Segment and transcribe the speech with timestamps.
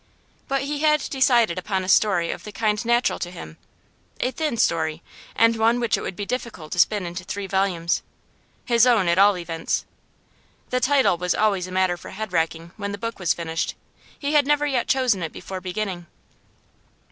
[0.47, 3.57] But he had decided upon a story of the kind natural to him;
[4.19, 5.03] a 'thin' story,
[5.35, 8.01] and one which it would be difficult to spin into three volumes.
[8.65, 9.85] His own, at all events.
[10.71, 13.75] The title was always a matter for head racking when the book was finished;
[14.17, 16.07] he had never yet chosen it before beginning.